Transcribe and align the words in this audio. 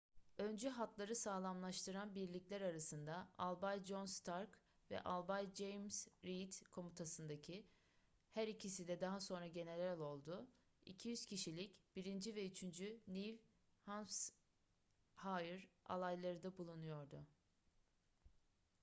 öncü 0.37 0.69
hatları 0.69 1.15
sağlamlaştıran 1.15 2.15
birlikler 2.15 2.61
arasında 2.61 3.27
albay 3.37 3.83
john 3.83 4.05
stark 4.05 4.59
ve 4.91 4.99
albay 5.03 5.49
james 5.55 6.07
reed 6.25 6.53
komutasındaki 6.71 7.65
her 8.31 8.47
ikisi 8.47 8.87
de 8.87 9.01
daha 9.01 9.19
sonra 9.19 9.47
general 9.47 9.99
oldu 9.99 10.47
200 10.85 11.25
kişilik 11.25 11.81
1. 11.95 12.35
ve 12.35 12.47
3. 12.49 12.63
new 13.07 13.39
hampshire 13.85 15.61
alayları 15.85 16.43
da 16.43 16.57
bulunuyordu 16.57 17.25